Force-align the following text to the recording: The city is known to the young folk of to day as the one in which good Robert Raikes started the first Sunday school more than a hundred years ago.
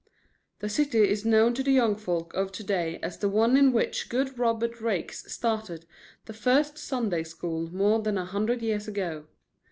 The 0.61 0.67
city 0.67 1.07
is 1.07 1.25
known 1.25 1.53
to 1.53 1.61
the 1.61 1.69
young 1.71 1.95
folk 1.95 2.33
of 2.33 2.51
to 2.53 2.63
day 2.63 2.97
as 3.03 3.19
the 3.19 3.29
one 3.29 3.55
in 3.55 3.71
which 3.71 4.09
good 4.09 4.39
Robert 4.39 4.81
Raikes 4.81 5.29
started 5.31 5.85
the 6.25 6.33
first 6.33 6.79
Sunday 6.79 7.21
school 7.21 7.71
more 7.71 8.01
than 8.01 8.17
a 8.17 8.25
hundred 8.25 8.63
years 8.63 8.87
ago. 8.87 9.27